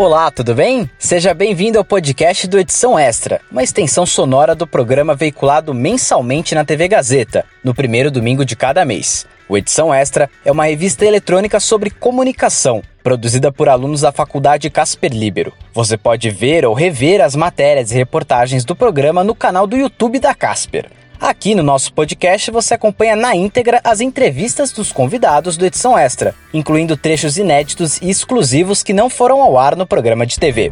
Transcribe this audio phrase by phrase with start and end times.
[0.00, 0.88] Olá, tudo bem?
[0.98, 6.64] Seja bem-vindo ao podcast do Edição Extra, uma extensão sonora do programa veiculado mensalmente na
[6.64, 9.26] TV Gazeta, no primeiro domingo de cada mês.
[9.46, 15.12] O Edição Extra é uma revista eletrônica sobre comunicação, produzida por alunos da Faculdade Casper
[15.12, 15.52] Libero.
[15.74, 20.18] Você pode ver ou rever as matérias e reportagens do programa no canal do YouTube
[20.18, 20.86] da Casper.
[21.20, 26.34] Aqui no nosso podcast você acompanha na íntegra as entrevistas dos convidados do Edição Extra,
[26.52, 30.70] incluindo trechos inéditos e exclusivos que não foram ao ar no programa de TV.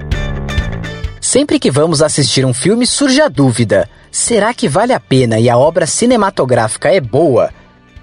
[1.20, 5.50] Sempre que vamos assistir um filme surge a dúvida: será que vale a pena e
[5.50, 7.50] a obra cinematográfica é boa?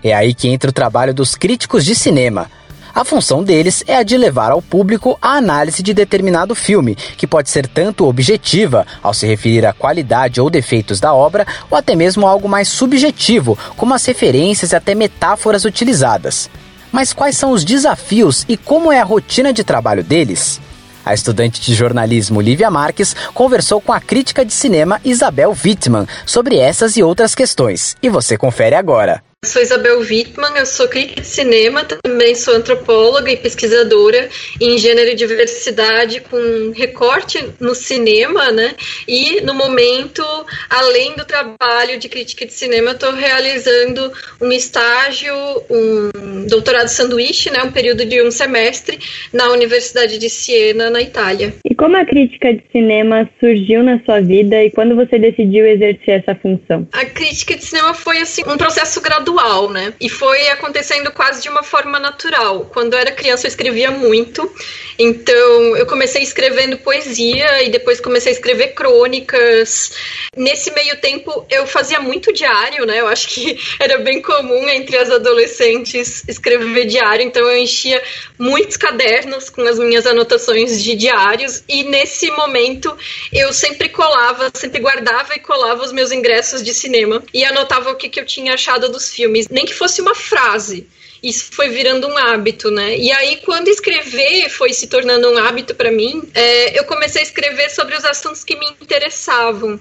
[0.03, 2.47] É aí que entra o trabalho dos críticos de cinema.
[2.95, 7.27] A função deles é a de levar ao público a análise de determinado filme, que
[7.27, 11.93] pode ser tanto objetiva, ao se referir à qualidade ou defeitos da obra, ou até
[11.93, 16.49] mesmo algo mais subjetivo, como as referências e até metáforas utilizadas.
[16.89, 20.61] Mas quais são os desafios e como é a rotina de trabalho deles?
[21.05, 26.59] A estudante de jornalismo Lívia Marques conversou com a crítica de cinema Isabel Wittmann sobre
[26.59, 27.97] essas e outras questões.
[28.01, 29.21] E você confere agora.
[29.45, 34.27] Sou Isabel Wittmann, eu sou crítica de cinema, também sou antropóloga e pesquisadora
[34.59, 38.75] em gênero e diversidade com recorte no cinema, né?
[39.07, 40.23] E no momento,
[40.67, 45.35] além do trabalho de crítica de cinema, estou realizando um estágio,
[45.69, 47.61] um doutorado sanduíche, né?
[47.63, 48.99] Um período de um semestre
[49.31, 51.53] na Universidade de Siena, na Itália.
[51.63, 56.19] E como a crítica de cinema surgiu na sua vida e quando você decidiu exercer
[56.19, 56.87] essa função?
[56.91, 59.93] A crítica de cinema foi assim um processo gradual né?
[59.99, 62.69] E foi acontecendo quase de uma forma natural.
[62.73, 64.51] Quando eu era criança, eu escrevia muito.
[64.97, 69.91] Então, eu comecei escrevendo poesia e depois comecei a escrever crônicas.
[70.35, 72.99] Nesse meio tempo, eu fazia muito diário, né?
[72.99, 77.25] Eu acho que era bem comum entre as adolescentes escrever diário.
[77.25, 78.01] Então, eu enchia
[78.37, 81.63] muitos cadernos com as minhas anotações de diários.
[81.75, 82.97] E nesse momento,
[83.33, 87.95] eu sempre colava, sempre guardava e colava os meus ingressos de cinema e anotava o
[87.95, 90.87] que, que eu tinha achado dos filmes, nem que fosse uma frase
[91.23, 92.95] isso foi virando um hábito, né?
[92.95, 97.25] E aí, quando escrever foi se tornando um hábito para mim, é, eu comecei a
[97.25, 99.79] escrever sobre os assuntos que me interessavam.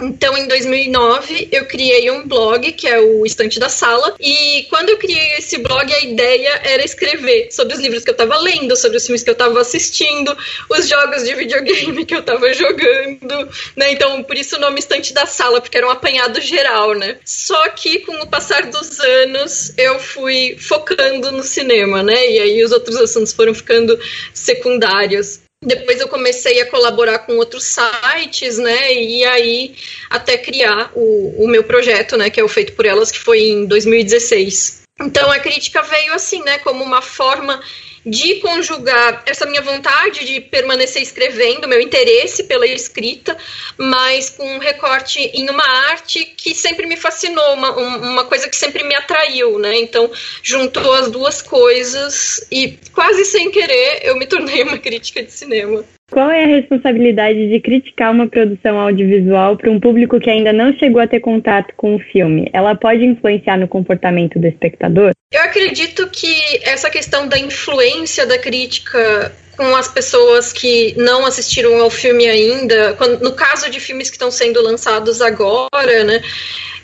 [0.00, 4.90] Então, em 2009, eu criei um blog, que é o Estante da Sala, e quando
[4.90, 8.76] eu criei esse blog, a ideia era escrever sobre os livros que eu estava lendo,
[8.76, 10.36] sobre os filmes que eu estava assistindo,
[10.68, 13.92] os jogos de videogame que eu estava jogando, né?
[13.92, 17.18] Então, por isso o nome Estante da Sala, porque era um apanhado geral, né?
[17.24, 22.30] Só que com o passar dos anos, eu fui focando no cinema, né?
[22.30, 23.98] E aí os outros assuntos foram ficando
[24.32, 25.40] secundários.
[25.62, 28.92] Depois eu comecei a colaborar com outros sites, né?
[28.92, 29.74] E aí
[30.10, 32.28] até criar o, o meu projeto, né?
[32.28, 34.82] Que é o Feito por Elas, que foi em 2016.
[35.00, 36.58] Então a crítica veio assim, né?
[36.58, 37.62] Como uma forma
[38.04, 43.36] de conjugar essa minha vontade de permanecer escrevendo, meu interesse pela escrita,
[43.76, 48.56] mas com um recorte em uma arte que sempre me fascinou, uma, uma coisa que
[48.56, 49.76] sempre me atraiu, né?
[49.76, 50.10] Então,
[50.42, 55.84] juntou as duas coisas e quase sem querer eu me tornei uma crítica de cinema.
[56.12, 60.76] Qual é a responsabilidade de criticar uma produção audiovisual para um público que ainda não
[60.76, 62.50] chegou a ter contato com o filme?
[62.52, 65.12] Ela pode influenciar no comportamento do espectador?
[65.32, 71.80] Eu acredito que essa questão da influência da crítica com as pessoas que não assistiram
[71.80, 76.20] ao filme ainda, no caso de filmes que estão sendo lançados agora, né?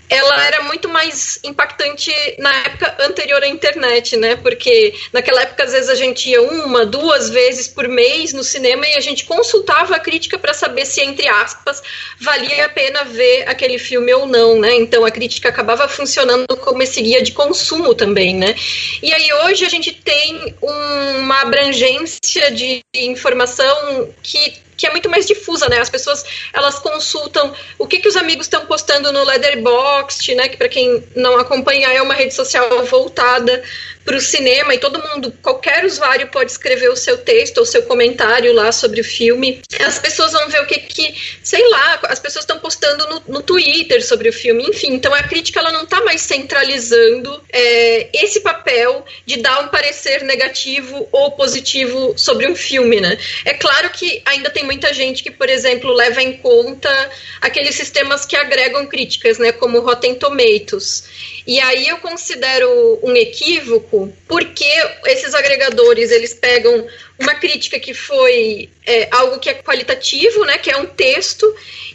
[0.08, 4.36] Ela era muito mais impactante na época anterior à internet, né?
[4.36, 8.86] Porque naquela época, às vezes, a gente ia uma, duas vezes por mês no cinema
[8.86, 11.82] e a gente consultava a crítica para saber se, entre aspas,
[12.20, 14.74] valia a pena ver aquele filme ou não, né?
[14.74, 18.54] Então a crítica acabava funcionando como esse guia de consumo também, né?
[19.02, 25.26] E aí hoje a gente tem uma abrangência de informação que que é muito mais
[25.26, 25.80] difusa, né?
[25.80, 30.48] As pessoas elas consultam o que, que os amigos estão postando no Letterboxd, né?
[30.48, 33.62] Que para quem não acompanha é uma rede social voltada
[34.08, 37.82] para o cinema e todo mundo, qualquer usuário pode escrever o seu texto ou seu
[37.82, 39.60] comentário lá sobre o filme.
[39.78, 43.42] As pessoas vão ver o que que, sei lá, as pessoas estão postando no, no
[43.42, 44.94] Twitter sobre o filme, enfim.
[44.94, 50.22] Então a crítica ela não está mais centralizando é, esse papel de dar um parecer
[50.24, 53.18] negativo ou positivo sobre um filme, né?
[53.44, 57.10] É claro que ainda tem muita gente que, por exemplo, leva em conta
[57.42, 61.04] aqueles sistemas que agregam críticas, né, como Rotten Tomatoes.
[61.46, 64.70] E aí eu considero um equívoco, porque
[65.06, 66.86] esses agregadores eles pegam
[67.18, 71.44] uma crítica que foi é, algo que é qualitativo, né, que é um texto,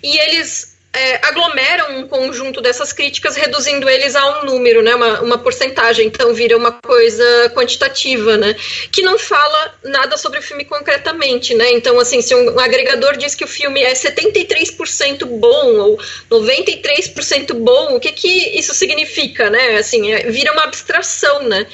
[0.02, 5.22] e eles é, aglomeram um conjunto dessas críticas, reduzindo eles a um número, né, uma,
[5.22, 8.56] uma porcentagem, então vira uma coisa quantitativa, né,
[8.92, 13.34] que não fala nada sobre o filme concretamente, né, então assim, se um, agregador diz
[13.34, 16.00] que o filme é 73% bom ou
[16.30, 21.66] 93% bom, o que que isso significa, né, assim, é, vira uma abstração, né,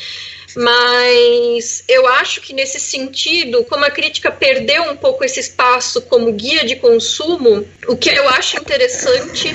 [0.56, 6.31] mas eu acho que nesse sentido, como a crítica perdeu um pouco esse espaço como
[6.34, 9.50] guia de consumo, o que eu acho interessante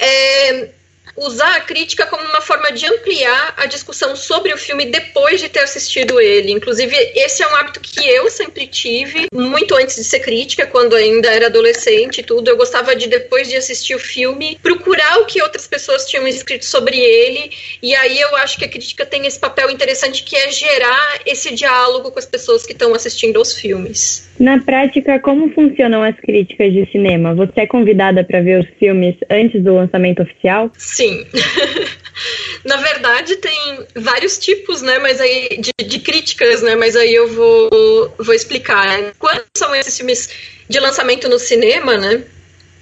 [0.00, 0.68] é
[1.16, 5.48] usar a crítica como uma forma de ampliar a discussão sobre o filme depois de
[5.48, 6.52] ter assistido ele.
[6.52, 10.94] Inclusive, esse é um hábito que eu sempre tive, muito antes de ser crítica, quando
[10.94, 12.48] ainda era adolescente e tudo.
[12.48, 16.64] Eu gostava de, depois de assistir o filme, procurar o que outras pessoas tinham escrito
[16.64, 17.50] sobre ele.
[17.82, 21.54] E aí eu acho que a crítica tem esse papel interessante que é gerar esse
[21.54, 24.28] diálogo com as pessoas que estão assistindo aos filmes.
[24.38, 27.34] Na prática, como funcionam as críticas de cinema?
[27.34, 30.70] Você é convidada para ver os filmes antes do lançamento oficial?
[30.76, 31.03] Sim.
[32.64, 37.28] Na verdade, tem vários tipos, né, mas aí de, de, críticas, né, mas aí eu
[37.28, 39.14] vou, vou explicar.
[39.18, 40.30] Quando são esses filmes
[40.68, 42.24] de lançamento no cinema, né,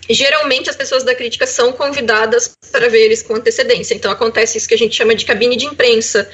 [0.08, 3.94] geralmente as pessoas da crítica são convidadas para ver eles com antecedência.
[3.94, 6.28] Então acontece isso que a gente chama de cabine de imprensa,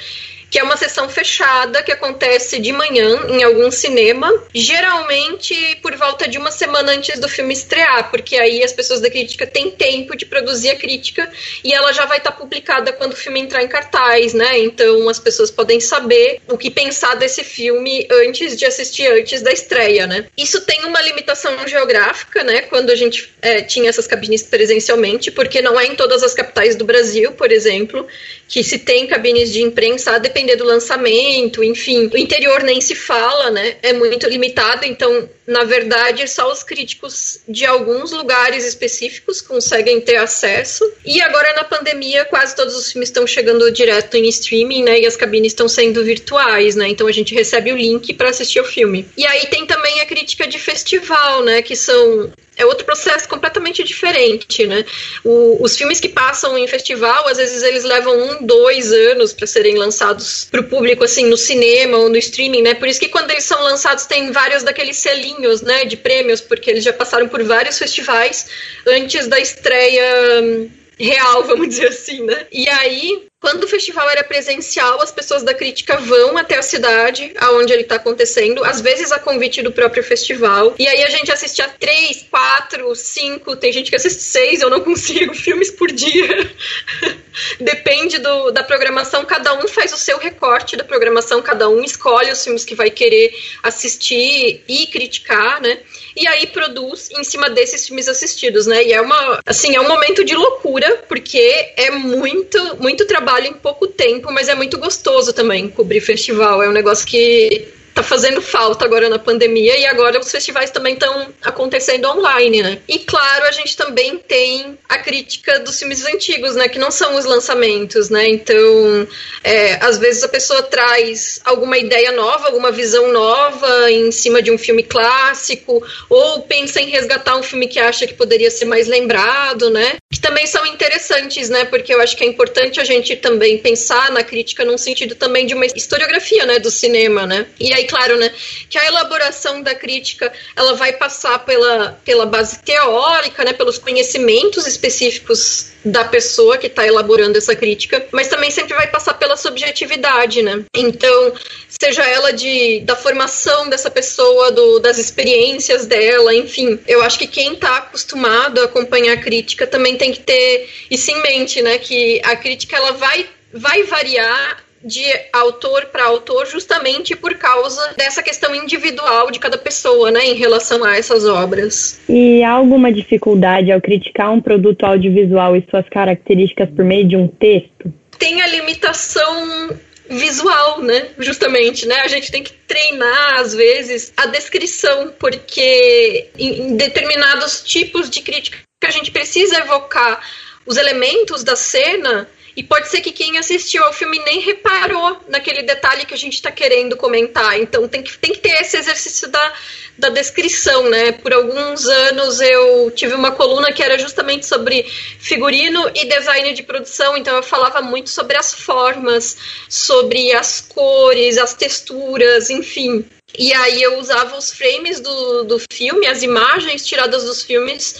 [0.50, 6.28] que é uma sessão fechada que acontece de manhã em algum cinema, geralmente por volta
[6.28, 10.16] de uma semana antes do filme estrear, porque aí as pessoas da crítica têm tempo
[10.16, 11.30] de produzir a crítica
[11.62, 14.58] e ela já vai estar tá publicada quando o filme entrar em cartaz, né?
[14.58, 19.52] Então as pessoas podem saber o que pensar desse filme antes de assistir, antes da
[19.52, 20.26] estreia, né?
[20.36, 22.62] Isso tem uma limitação geográfica, né?
[22.62, 26.76] Quando a gente é, tinha essas cabines presencialmente, porque não é em todas as capitais
[26.76, 28.06] do Brasil, por exemplo,
[28.48, 32.08] que se tem cabines de imprensa, a depender do lançamento, enfim.
[32.12, 33.76] O interior nem se fala, né?
[33.82, 40.16] É muito limitado, então, na verdade, só os críticos de alguns lugares específicos conseguem ter
[40.16, 40.90] acesso.
[41.04, 45.00] E agora, na pandemia, quase todos os filmes estão chegando direto em streaming, né?
[45.00, 46.88] E as cabines estão sendo virtuais, né?
[46.88, 49.08] Então a gente recebe o link para assistir o filme.
[49.16, 51.62] E aí tem também a crítica de festival, né?
[51.62, 54.84] Que são é outro processo completamente diferente, né?
[55.24, 59.46] O, os filmes que passam em festival, às vezes eles levam um, dois anos para
[59.46, 62.74] serem lançados para o público, assim, no cinema ou no streaming, né?
[62.74, 66.68] Por isso que quando eles são lançados tem vários daqueles selinhos, né, de prêmios, porque
[66.68, 68.48] eles já passaram por vários festivais
[68.86, 72.46] antes da estreia hum, real, vamos dizer assim, né?
[72.50, 77.32] E aí, quando o festival era presencial, as pessoas da crítica vão até a cidade
[77.38, 80.74] aonde ele está acontecendo, às vezes a convite do próprio festival.
[80.76, 84.80] E aí a gente assistia três, quatro, cinco, tem gente que assiste seis, eu não
[84.82, 86.50] consigo, filmes por dia.
[87.60, 92.32] Depende do, da programação, cada um faz o seu recorte da programação, cada um escolhe
[92.32, 95.78] os filmes que vai querer assistir e criticar, né?
[96.18, 98.84] E aí produz em cima desses filmes assistidos, né?
[98.84, 103.54] E é uma, assim, é um momento de loucura, porque é muito, muito trabalho em
[103.54, 106.62] pouco tempo, mas é muito gostoso também cobrir festival.
[106.62, 110.94] É um negócio que tá fazendo falta agora na pandemia e agora os festivais também
[110.94, 112.78] estão acontecendo online, né?
[112.86, 116.68] E claro, a gente também tem a crítica dos filmes antigos, né?
[116.68, 118.28] Que não são os lançamentos, né?
[118.28, 119.08] Então,
[119.42, 124.52] é, às vezes a pessoa traz alguma ideia nova, alguma visão nova em cima de
[124.52, 128.86] um filme clássico, ou pensa em resgatar um filme que acha que poderia ser mais
[128.86, 129.96] lembrado, né?
[130.12, 131.64] Que também são interessantes, né?
[131.64, 135.46] Porque eu acho que é importante a gente também pensar na crítica num sentido também
[135.46, 136.60] de uma historiografia, né?
[136.60, 137.44] Do cinema, né?
[137.58, 138.32] E aí claro, né,
[138.68, 144.66] que a elaboração da crítica ela vai passar pela, pela base teórica, né, pelos conhecimentos
[144.66, 150.42] específicos da pessoa que está elaborando essa crítica, mas também sempre vai passar pela subjetividade,
[150.42, 150.64] né?
[150.74, 151.32] Então,
[151.68, 157.26] seja ela de da formação dessa pessoa, do, das experiências dela, enfim, eu acho que
[157.26, 161.78] quem está acostumado a acompanhar a crítica também tem que ter isso em mente, né?
[161.78, 168.22] Que a crítica ela vai vai variar de autor para autor justamente por causa dessa
[168.22, 172.00] questão individual de cada pessoa, né, em relação a essas obras.
[172.08, 177.16] E há alguma dificuldade ao criticar um produto audiovisual e suas características por meio de
[177.16, 177.92] um texto?
[178.18, 179.70] Tem a limitação
[180.08, 181.08] visual, né?
[181.18, 181.96] Justamente, né?
[182.00, 188.58] A gente tem que treinar às vezes a descrição, porque em determinados tipos de crítica
[188.84, 190.20] a gente precisa evocar
[190.64, 195.62] os elementos da cena e pode ser que quem assistiu ao filme nem reparou naquele
[195.62, 197.56] detalhe que a gente está querendo comentar.
[197.56, 199.52] Então tem que, tem que ter esse exercício da,
[199.96, 201.12] da descrição, né?
[201.12, 204.82] Por alguns anos eu tive uma coluna que era justamente sobre
[205.20, 209.36] figurino e design de produção, então eu falava muito sobre as formas,
[209.68, 213.04] sobre as cores, as texturas, enfim.
[213.38, 217.94] E aí eu usava os frames do, do filme, as imagens tiradas dos filmes,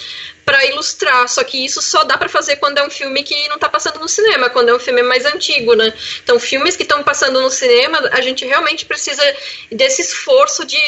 [0.48, 1.28] para ilustrar.
[1.28, 4.00] Só que isso só dá para fazer quando é um filme que não está passando
[4.00, 5.92] no cinema, quando é um filme mais antigo, né?
[6.24, 9.22] Então, filmes que estão passando no cinema, a gente realmente precisa
[9.70, 10.80] desse esforço de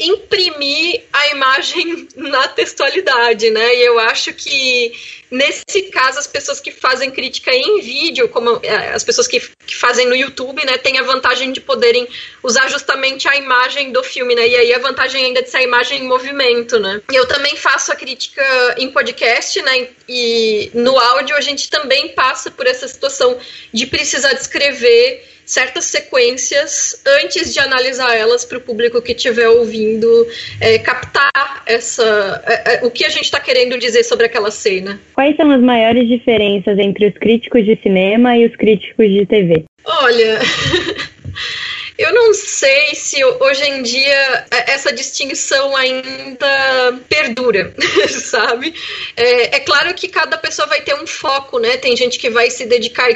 [0.00, 3.76] imprimir a imagem na textualidade, né?
[3.76, 4.92] E eu acho que
[5.30, 9.76] nesse caso as pessoas que fazem crítica em vídeo, como é, as pessoas que, que
[9.76, 12.08] fazem no YouTube, né, têm a vantagem de poderem
[12.42, 14.48] usar justamente a imagem do filme, né?
[14.48, 17.02] E aí a vantagem ainda de ser a imagem em movimento, né?
[17.12, 18.42] Eu também faço a crítica
[18.78, 19.88] em podcast, né?
[20.08, 23.38] E no áudio a gente também passa por essa situação
[23.72, 30.26] de precisar descrever certas sequências antes de analisar elas para o público que estiver ouvindo
[30.60, 35.00] é, captar essa é, é, o que a gente está querendo dizer sobre aquela cena.
[35.12, 39.64] Quais são as maiores diferenças entre os críticos de cinema e os críticos de TV?
[39.84, 40.38] Olha.
[42.00, 47.74] Eu não sei se hoje em dia é, essa distinção ainda perdura,
[48.08, 48.72] sabe?
[49.14, 51.76] É, é, claro que cada pessoa vai ter um foco, né?
[51.76, 53.10] Tem gente que vai se dedicar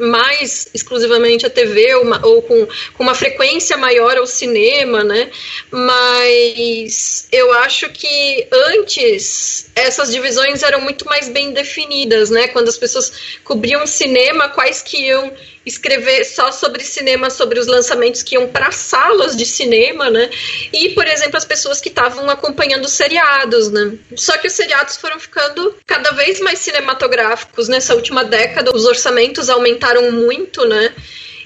[0.00, 5.30] mais exclusivamente à TV ou, uma, ou com, com uma frequência maior ao cinema, né?
[5.70, 12.48] Mas eu acho que antes essas divisões eram muito mais bem definidas, né?
[12.48, 13.12] Quando as pessoas
[13.44, 15.30] cobriam cinema, quais que iam
[15.64, 20.30] escrever só sobre cinema, sobre os lançamentos que iam para salas de cinema, né?
[20.72, 23.92] E, por exemplo, as pessoas que estavam acompanhando os seriados, né?
[24.16, 29.50] Só que os seriados foram ficando cada vez mais cinematográficos nessa última década, os orçamentos
[29.50, 30.94] aumentaram muito, né?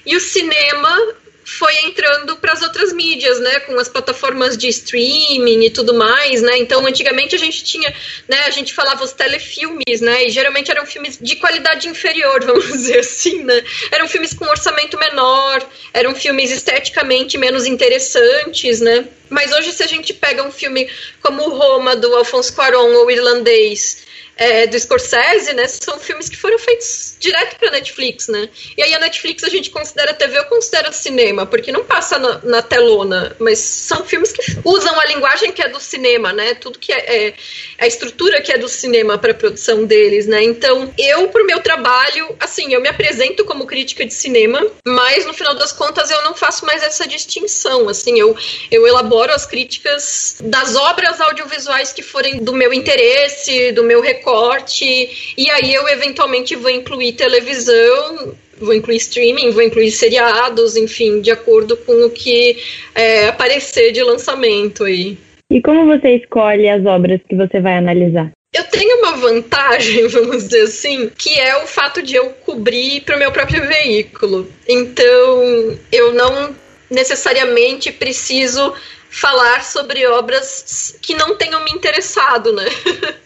[0.05, 5.65] E o cinema foi entrando para as outras mídias, né, com as plataformas de streaming
[5.65, 6.57] e tudo mais, né?
[6.57, 7.93] Então, antigamente a gente tinha,
[8.27, 12.67] né, a gente falava os telefilmes, né, e geralmente eram filmes de qualidade inferior, vamos
[12.67, 13.63] dizer assim, né?
[13.91, 19.05] Eram filmes com orçamento menor, eram filmes esteticamente menos interessantes, né?
[19.29, 20.89] Mas hoje se a gente pega um filme
[21.21, 24.05] como Roma do Alfonso Cuarón ou Irlandês,
[24.37, 28.49] é, do Scorsese, né, são filmes que foram feitos direto para Netflix, né?
[28.77, 32.39] E aí a Netflix a gente considera TV ou considera cinema, porque não passa na,
[32.43, 36.53] na, telona, mas são filmes que usam a linguagem que é do cinema, né?
[36.55, 37.33] Tudo que é, é
[37.77, 40.43] a estrutura que é do cinema para produção deles, né?
[40.43, 45.33] Então, eu pro meu trabalho, assim, eu me apresento como crítica de cinema, mas no
[45.33, 48.35] final das contas eu não faço mais essa distinção, assim, eu
[48.69, 54.24] eu elaboro as críticas das obras audiovisuais que forem do meu interesse, do meu recurso
[54.25, 61.21] recorte, e aí eu eventualmente vou incluir televisão, vou incluir streaming, vou incluir seriados, enfim,
[61.21, 62.57] de acordo com o que
[62.95, 65.17] é, aparecer de lançamento aí.
[65.51, 68.31] E como você escolhe as obras que você vai analisar?
[68.51, 73.15] Eu tenho uma vantagem, vamos dizer assim, que é o fato de eu cobrir para
[73.15, 74.49] o meu próprio veículo.
[74.67, 76.55] Então, eu não
[76.89, 78.73] necessariamente preciso
[79.09, 82.65] falar sobre obras que não tenham me interessado, né?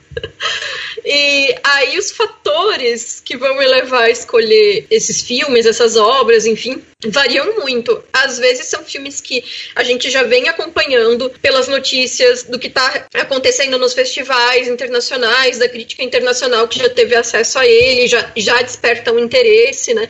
[1.11, 6.83] E aí os fatores que vão me levar a escolher esses filmes, essas obras, enfim,
[7.07, 8.03] variam muito.
[8.13, 9.43] Às vezes são filmes que
[9.75, 15.67] a gente já vem acompanhando pelas notícias do que está acontecendo nos festivais internacionais, da
[15.67, 20.07] crítica internacional que já teve acesso a ele, já, já despertam interesse, né?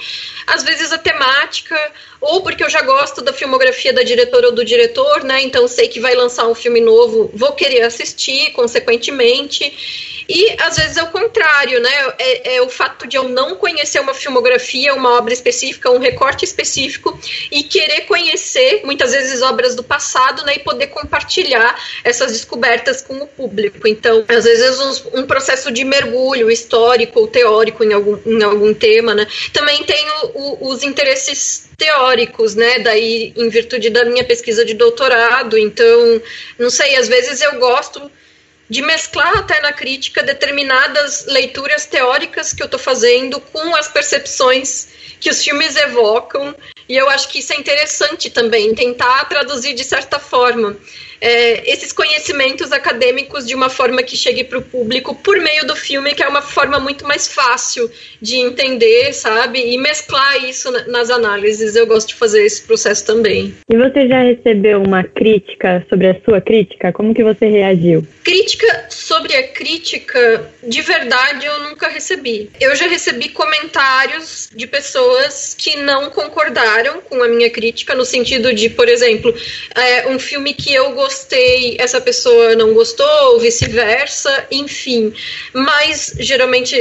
[0.48, 1.78] Às vezes a temática,
[2.20, 5.42] ou porque eu já gosto da filmografia da diretora ou do diretor, né?
[5.44, 10.09] Então sei que vai lançar um filme novo, vou querer assistir, consequentemente.
[10.30, 12.14] E às vezes é o contrário, né?
[12.20, 16.46] É, é, o fato de eu não conhecer uma filmografia, uma obra específica, um recorte
[16.46, 17.20] específico
[17.52, 20.54] e querer conhecer muitas vezes obras do passado, né?
[20.58, 23.88] E poder compartilhar essas descobertas com o público.
[23.88, 28.72] Então, às vezes um, um processo de mergulho histórico ou teórico em algum, em algum
[28.72, 29.26] tema, né?
[29.52, 32.78] Também tenho o, os interesses teóricos, né?
[32.78, 35.58] Daí, em virtude da minha pesquisa de doutorado.
[35.58, 36.22] Então,
[36.60, 38.12] não sei, às vezes eu gosto
[38.70, 44.90] de mesclar até na crítica determinadas leituras teóricas que eu estou fazendo com as percepções
[45.20, 46.56] que os filmes evocam,
[46.88, 50.78] e eu acho que isso é interessante também, tentar traduzir de certa forma
[51.22, 55.76] é, esses conhecimentos acadêmicos de uma forma que chegue para o público por meio do
[55.76, 57.90] filme, que é uma forma muito mais fácil
[58.22, 59.60] de entender, sabe?
[59.74, 61.76] E mesclar isso nas análises.
[61.76, 63.54] Eu gosto de fazer esse processo também.
[63.70, 66.92] E você já recebeu uma crítica sobre a sua crítica?
[66.92, 68.06] Como que você reagiu?
[68.24, 72.50] Crítica sobre a crítica, de verdade, eu nunca recebi.
[72.60, 78.54] Eu já recebi comentários de pessoas que não concordaram com a minha crítica, no sentido
[78.54, 79.34] de, por exemplo,
[79.76, 85.12] é, um filme que eu gostei gostei, essa pessoa não gostou, ou vice-versa, enfim.
[85.54, 86.76] Mas geralmente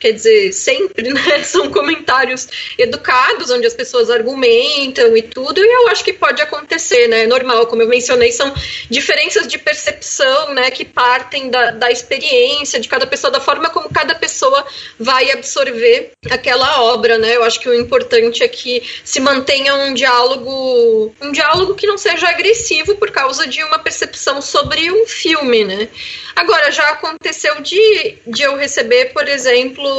[0.00, 1.42] quer dizer, sempre, né?
[1.44, 7.06] São comentários educados, onde as pessoas argumentam e tudo, e eu acho que pode acontecer,
[7.06, 7.26] né?
[7.26, 8.52] Normal, como eu mencionei, são
[8.88, 10.70] diferenças de percepção, né?
[10.70, 14.64] Que partem da, da experiência de cada pessoa, da forma como cada pessoa
[14.98, 17.36] vai absorver aquela obra, né?
[17.36, 21.98] Eu acho que o importante é que se mantenha um diálogo, um diálogo que não
[21.98, 25.88] seja agressivo por causa de uma percepção sobre um filme, né?
[26.34, 29.89] Agora, já aconteceu de, de eu receber, por exemplo,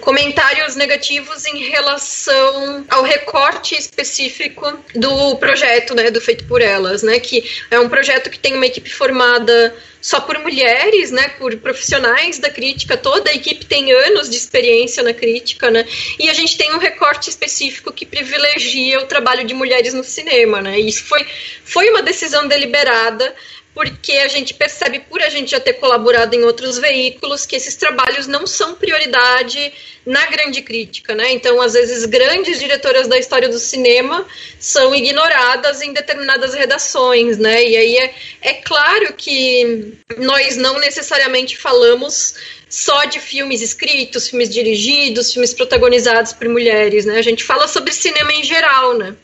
[0.00, 7.18] comentários negativos em relação ao recorte específico do projeto, né, do Feito por Elas, né,
[7.18, 12.38] que é um projeto que tem uma equipe formada só por mulheres, né, por profissionais
[12.38, 15.84] da crítica, toda a equipe tem anos de experiência na crítica, né,
[16.18, 20.60] e a gente tem um recorte específico que privilegia o trabalho de mulheres no cinema,
[20.60, 21.26] né, e isso foi,
[21.64, 23.34] foi uma decisão deliberada,
[23.78, 27.76] porque a gente percebe, por a gente já ter colaborado em outros veículos, que esses
[27.76, 29.72] trabalhos não são prioridade
[30.04, 31.30] na grande crítica, né?
[31.30, 34.26] Então, às vezes, grandes diretoras da história do cinema
[34.58, 37.62] são ignoradas em determinadas redações, né?
[37.62, 42.34] E aí é, é claro que nós não necessariamente falamos
[42.68, 47.16] só de filmes escritos, filmes dirigidos, filmes protagonizados por mulheres, né?
[47.16, 49.14] A gente fala sobre cinema em geral, né?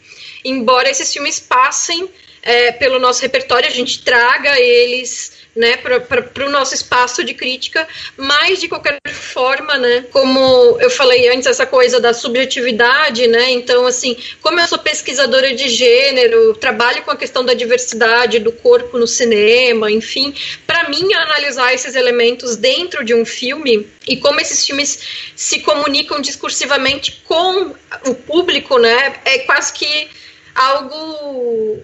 [0.45, 2.09] Embora esses filmes passem
[2.45, 7.87] é, pelo nosso repertório, a gente traga eles né, para o nosso espaço de crítica,
[8.17, 13.87] mas de qualquer forma, né, como eu falei antes, essa coisa da subjetividade, né, então,
[13.87, 18.99] assim, como eu sou pesquisadora de gênero, trabalho com a questão da diversidade do corpo
[18.99, 20.35] no cinema, enfim,
[20.67, 24.99] para mim, analisar esses elementos dentro de um filme e como esses filmes
[25.37, 27.75] se comunicam discursivamente com
[28.07, 30.09] o público, né, é quase que
[30.55, 31.83] algo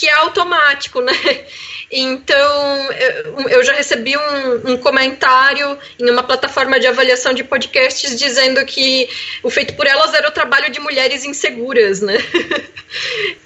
[0.00, 1.12] que é automático, né?
[1.92, 2.92] Então,
[3.50, 9.10] eu já recebi um, um, comentário em uma plataforma de avaliação de podcasts dizendo que
[9.42, 12.16] o Feito por Elas era o trabalho de mulheres inseguras, né?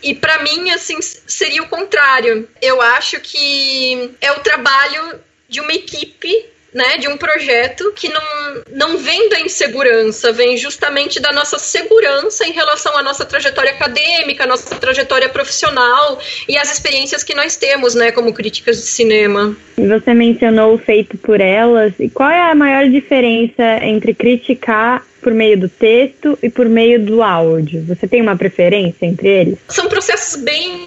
[0.03, 2.49] E para mim, assim, seria o contrário.
[2.61, 8.63] Eu acho que é o trabalho de uma equipe né, de um projeto que não,
[8.73, 14.45] não vem da insegurança, vem justamente da nossa segurança em relação à nossa trajetória acadêmica,
[14.45, 19.57] nossa trajetória profissional e as experiências que nós temos, né, como críticas de cinema.
[19.77, 25.33] Você mencionou o feito por elas, e qual é a maior diferença entre criticar por
[25.33, 27.85] meio do texto e por meio do áudio?
[27.87, 29.59] Você tem uma preferência entre eles?
[29.69, 30.87] São processos bem,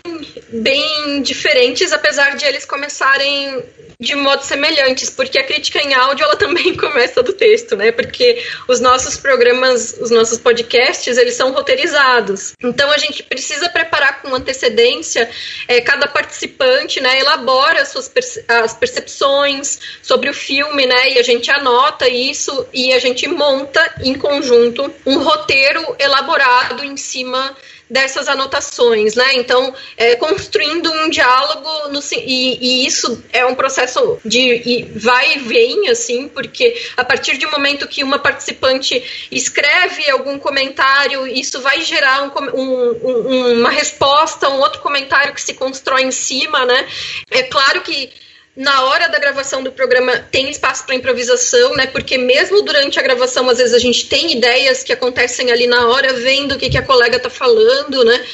[0.50, 3.64] bem diferentes, apesar de eles começarem
[4.00, 7.92] de modos semelhantes, porque a crítica em áudio ela também começa do texto, né?
[7.92, 12.54] Porque os nossos programas, os nossos podcasts, eles são roteirizados.
[12.64, 15.28] Então a gente precisa preparar com antecedência,
[15.68, 18.12] é, cada participante, né, elabora as suas
[18.48, 21.12] as percepções sobre o filme, né?
[21.12, 26.98] E a gente anota isso e a gente monta em conjunto um roteiro elaborado em
[26.98, 27.56] cima
[27.90, 29.36] dessas anotações, né?
[29.36, 35.40] Então, é, construindo um diálogo no, e, e, isso é um processo de vai e
[35.40, 41.82] vem, assim, porque a partir um momento que uma participante escreve algum comentário, isso vai
[41.82, 46.88] gerar um, um, uma resposta, um outro comentário que se constrói em cima, né?
[47.32, 48.12] É claro que
[48.58, 51.86] na hora da gravação do programa tem espaço para improvisação, né?
[51.86, 55.88] Porque mesmo durante a gravação, às vezes a gente tem ideias que acontecem ali na
[55.88, 58.26] hora, vendo o que, que a colega está falando, né?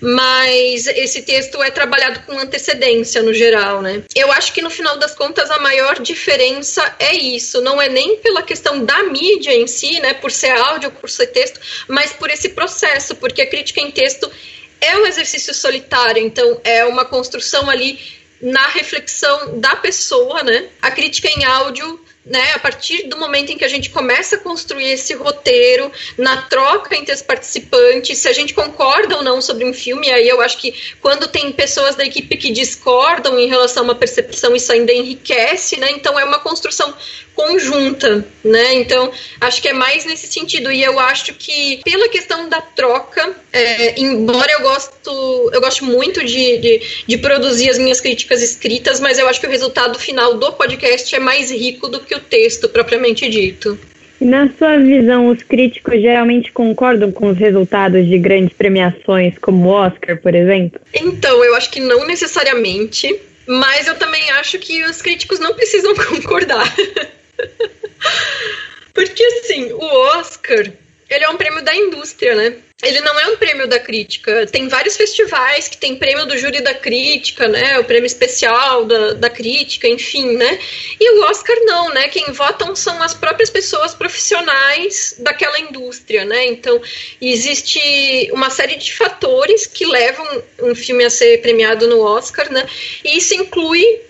[0.00, 4.04] Mas esse texto é trabalhado com antecedência no geral, né?
[4.14, 8.16] Eu acho que no final das contas a maior diferença é isso, não é nem
[8.18, 10.14] pela questão da mídia em si, né?
[10.14, 11.58] Por ser áudio, por ser texto,
[11.88, 14.30] mas por esse processo, porque a crítica em texto
[14.80, 17.98] é um exercício solitário, então é uma construção ali
[18.40, 20.68] na reflexão da pessoa, né?
[20.82, 24.38] A crítica em áudio né, a partir do momento em que a gente começa a
[24.38, 29.64] construir esse roteiro, na troca entre os participantes, se a gente concorda ou não sobre
[29.64, 33.82] um filme, aí eu acho que quando tem pessoas da equipe que discordam em relação
[33.82, 35.90] a uma percepção, isso ainda enriquece, né?
[35.90, 36.94] Então é uma construção
[37.34, 38.74] conjunta, né?
[38.74, 43.34] Então acho que é mais nesse sentido e eu acho que pela questão da troca,
[43.52, 48.98] é, embora eu gosto, eu gosto muito de, de, de produzir as minhas críticas escritas,
[48.98, 52.16] mas eu acho que o resultado final do podcast é mais rico do que que
[52.16, 53.78] o texto propriamente dito.
[54.20, 59.72] Na sua visão, os críticos geralmente concordam com os resultados de grandes premiações, como o
[59.72, 60.80] Oscar, por exemplo?
[60.94, 65.94] Então, eu acho que não necessariamente, mas eu também acho que os críticos não precisam
[66.08, 66.72] concordar.
[68.92, 69.84] Porque, assim, o
[70.18, 70.70] Oscar,
[71.10, 72.56] ele é um prêmio da indústria, né?
[72.84, 74.46] ele não é um prêmio da crítica.
[74.46, 77.78] Tem vários festivais que tem prêmio do júri da crítica, né?
[77.78, 80.58] O prêmio especial da, da crítica, enfim, né?
[81.00, 82.08] E o Oscar não, né?
[82.08, 86.46] Quem votam são as próprias pessoas profissionais daquela indústria, né?
[86.46, 86.80] Então,
[87.20, 92.66] existe uma série de fatores que levam um filme a ser premiado no Oscar, né?
[93.02, 94.00] E isso inclui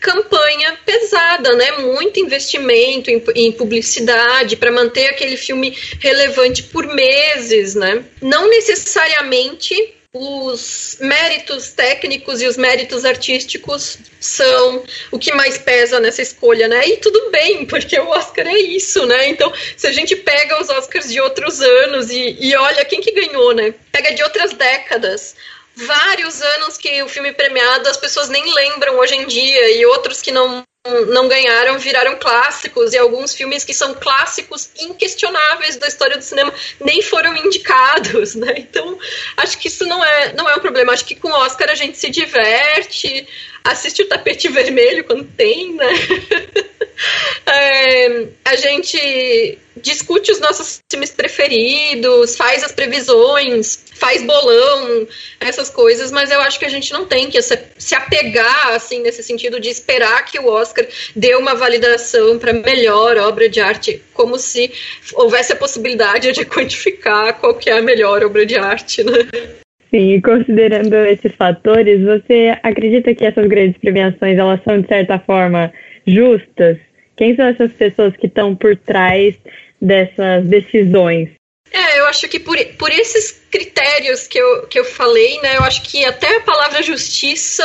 [0.00, 1.72] campanha pesada, né?
[1.72, 8.04] Muito investimento em, em publicidade para manter aquele filme relevante por meses, né?
[8.20, 9.74] Não necessariamente
[10.12, 14.82] os méritos técnicos e os méritos artísticos são
[15.12, 16.88] o que mais pesa nessa escolha, né?
[16.88, 19.28] E tudo bem, porque o Oscar é isso, né?
[19.28, 23.12] Então, se a gente pega os Oscars de outros anos e, e olha quem que
[23.12, 23.72] ganhou, né?
[23.92, 25.36] Pega de outras décadas,
[25.76, 30.20] vários anos que o filme premiado as pessoas nem lembram hoje em dia e outros
[30.20, 30.64] que não
[31.08, 36.54] não ganharam viraram clássicos e alguns filmes que são clássicos inquestionáveis da história do cinema
[36.80, 38.54] nem foram indicados, né?
[38.56, 38.98] Então
[39.36, 40.92] acho que isso não é não é um problema.
[40.92, 43.28] Acho que com o Oscar a gente se diverte,
[43.64, 45.86] assiste o tapete vermelho quando tem, né?
[47.46, 55.06] é, a gente discute os nossos filmes preferidos, faz as previsões, faz bolão,
[55.38, 59.22] essas coisas, mas eu acho que a gente não tem que se apegar, assim, nesse
[59.22, 64.38] sentido de esperar que o Oscar dê uma validação para melhor obra de arte, como
[64.38, 64.72] se
[65.14, 69.59] houvesse a possibilidade de quantificar qual que é a melhor obra de arte, né?
[69.90, 75.72] Sim, considerando esses fatores, você acredita que essas grandes premiações elas são de certa forma
[76.06, 76.78] justas?
[77.16, 79.34] Quem são essas pessoas que estão por trás
[79.82, 81.30] dessas decisões?
[81.72, 85.62] É, eu acho que por, por esses critérios que eu, que eu falei, né, eu
[85.62, 87.64] acho que até a palavra justiça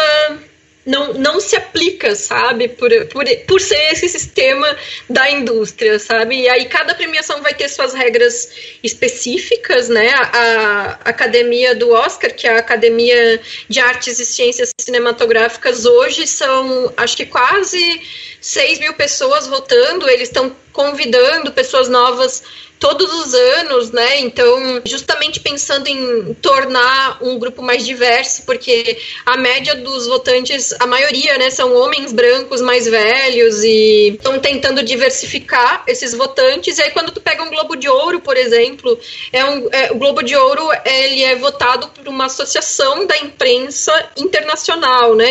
[0.86, 2.68] não, não se aplica, sabe?
[2.68, 4.78] Por, por, por ser esse sistema
[5.10, 6.42] da indústria, sabe?
[6.42, 8.52] E aí cada premiação vai ter suas regras
[8.84, 10.10] específicas, né?
[10.10, 16.28] A, a academia do Oscar, que é a Academia de Artes e Ciências Cinematográficas, hoje
[16.28, 18.02] são, acho que quase
[18.46, 22.44] 6 mil pessoas votando, eles estão convidando pessoas novas
[22.80, 24.20] todos os anos, né?
[24.20, 30.86] Então, justamente pensando em tornar um grupo mais diverso, porque a média dos votantes, a
[30.86, 36.78] maioria, né, são homens brancos mais velhos e estão tentando diversificar esses votantes.
[36.78, 39.00] E aí, quando tu pega um Globo de Ouro, por exemplo,
[39.32, 44.10] é um, é, o Globo de Ouro ele é votado por uma associação da imprensa
[44.18, 45.30] internacional, né?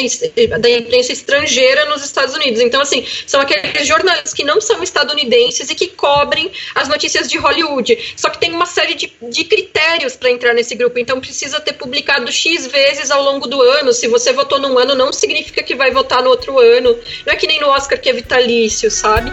[0.58, 2.60] Da imprensa estrangeira nos Estados Unidos.
[2.60, 7.38] Então, assim, são aqueles jornalistas que não são estadunidenses e que cobrem as notícias de
[7.38, 8.14] Hollywood.
[8.16, 10.98] Só que tem uma série de, de critérios para entrar nesse grupo.
[10.98, 13.92] Então precisa ter publicado X vezes ao longo do ano.
[13.92, 16.96] Se você votou num ano, não significa que vai votar no outro ano.
[17.26, 19.30] Não é que nem no Oscar que é vitalício, sabe?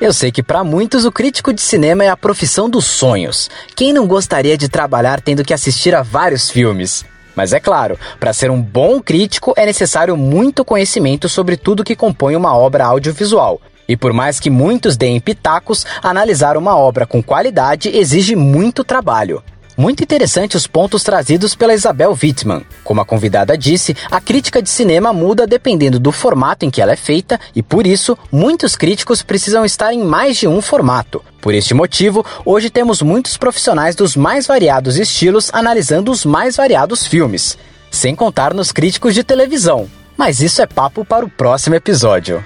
[0.00, 3.48] Eu sei que para muitos o crítico de cinema é a profissão dos sonhos.
[3.76, 7.04] Quem não gostaria de trabalhar tendo que assistir a vários filmes?
[7.34, 11.96] Mas é claro, para ser um bom crítico é necessário muito conhecimento sobre tudo que
[11.96, 17.22] compõe uma obra audiovisual, e por mais que muitos deem pitacos, analisar uma obra com
[17.22, 19.42] qualidade exige muito trabalho.
[19.76, 22.64] Muito interessante os pontos trazidos pela Isabel Wittmann.
[22.84, 26.92] Como a convidada disse, a crítica de cinema muda dependendo do formato em que ela
[26.92, 31.24] é feita e, por isso, muitos críticos precisam estar em mais de um formato.
[31.40, 37.06] Por este motivo, hoje temos muitos profissionais dos mais variados estilos analisando os mais variados
[37.06, 37.56] filmes.
[37.90, 39.88] Sem contar nos críticos de televisão.
[40.16, 42.44] Mas isso é papo para o próximo episódio.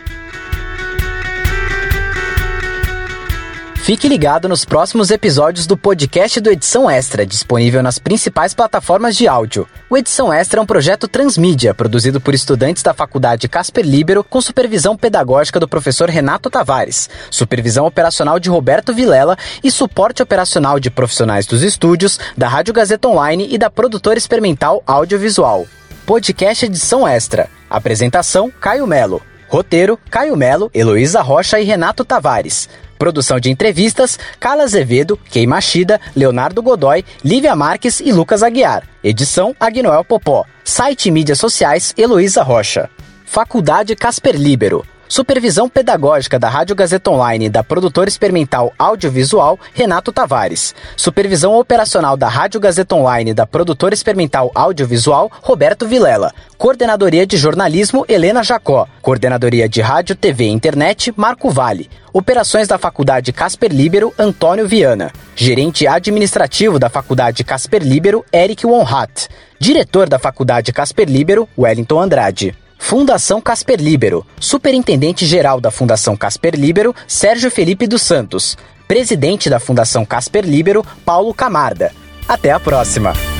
[3.86, 9.28] Fique ligado nos próximos episódios do podcast do Edição Extra, disponível nas principais plataformas de
[9.28, 9.64] áudio.
[9.88, 14.40] O Edição Extra é um projeto transmídia, produzido por estudantes da Faculdade Casper Libero, com
[14.40, 20.90] supervisão pedagógica do professor Renato Tavares, supervisão operacional de Roberto Vilela e suporte operacional de
[20.90, 25.64] profissionais dos estúdios, da Rádio Gazeta Online e da produtora experimental audiovisual.
[26.04, 27.48] Podcast Edição Extra.
[27.70, 29.22] Apresentação: Caio Melo.
[29.48, 32.68] Roteiro: Caio Melo, Heloísa Rocha e Renato Tavares.
[32.98, 38.84] Produção de entrevistas: Carla Azevedo, Kei Machida, Leonardo Godoy, Lívia Marques e Lucas Aguiar.
[39.02, 40.44] Edição: Agnoel Popó.
[40.64, 42.90] Site e mídias sociais: Heloísa Rocha.
[43.24, 44.84] Faculdade Casper Libero.
[45.08, 50.74] Supervisão pedagógica da Rádio Gazeta Online da produtora experimental audiovisual Renato Tavares.
[50.96, 56.34] Supervisão operacional da Rádio Gazeta Online da produtora experimental audiovisual Roberto Vilela.
[56.58, 58.88] Coordenadoria de jornalismo Helena Jacó.
[59.00, 61.88] Coordenadoria de rádio, TV e internet Marco Vale.
[62.12, 65.12] Operações da Faculdade Casper Libero Antônio Viana.
[65.36, 69.28] Gerente administrativo da Faculdade Casper Libero Eric Wonhat.
[69.60, 72.65] Diretor da Faculdade Casper Libero Wellington Andrade.
[72.78, 74.24] Fundação Casper Libero.
[74.38, 78.56] Superintendente-Geral da Fundação Casper Libero, Sérgio Felipe dos Santos.
[78.86, 81.92] presidente da Fundação Casper Libero, Paulo Camarda.
[82.28, 83.35] Até a próxima!